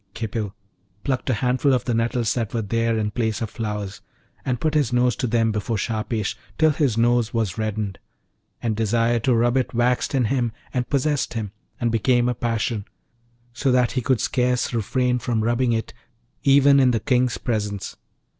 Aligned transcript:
Khipil 0.15 0.55
plucked 1.03 1.29
a 1.29 1.35
handful 1.35 1.75
of 1.75 1.85
the 1.85 1.93
nettles 1.93 2.33
that 2.33 2.55
were 2.55 2.63
there 2.63 2.97
in 2.97 3.05
the 3.05 3.11
place 3.11 3.39
of 3.39 3.51
flowers, 3.51 4.01
and 4.43 4.59
put 4.59 4.73
his 4.73 4.91
nose 4.91 5.15
to 5.17 5.27
them 5.27 5.51
before 5.51 5.77
Shahpesh, 5.77 6.33
till 6.57 6.71
his 6.71 6.97
nose 6.97 7.35
was 7.35 7.59
reddened; 7.59 7.99
and 8.63 8.75
desire 8.75 9.19
to 9.19 9.35
rub 9.35 9.57
it 9.57 9.75
waxed 9.75 10.15
in 10.15 10.25
him, 10.25 10.53
and 10.73 10.89
possessed 10.89 11.35
him, 11.35 11.51
and 11.79 11.91
became 11.91 12.27
a 12.27 12.33
passion, 12.33 12.85
so 13.53 13.71
that 13.71 13.91
he 13.91 14.01
could 14.01 14.19
scarce 14.19 14.73
refrain 14.73 15.19
from 15.19 15.43
rubbing 15.43 15.71
it 15.71 15.93
even 16.41 16.79
in 16.79 16.89
the 16.89 16.99
King's 16.99 17.37
presence. 17.37 17.95